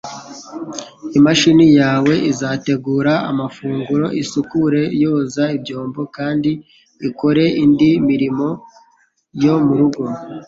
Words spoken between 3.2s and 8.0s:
amafunguro, isukure, yoza ibyombo, kandi ikore indi